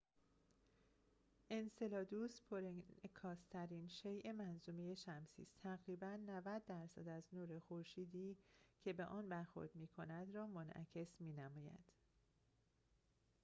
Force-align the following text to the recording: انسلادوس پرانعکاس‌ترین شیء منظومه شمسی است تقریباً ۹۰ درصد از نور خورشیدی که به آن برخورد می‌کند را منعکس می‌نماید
انسلادوس 1.49 2.41
پرانعکاس‌ترین 2.49 3.87
شیء 3.87 4.31
منظومه 4.31 4.95
شمسی 4.95 5.41
است 5.43 5.55
تقریباً 5.63 6.17
۹۰ 6.27 6.59
درصد 6.67 7.07
از 7.07 7.23
نور 7.33 7.59
خورشیدی 7.59 8.37
که 8.81 8.93
به 8.93 9.05
آن 9.05 9.29
برخورد 9.29 9.75
می‌کند 9.75 10.35
را 10.35 10.47
منعکس 10.47 11.21
می‌نماید 11.21 11.93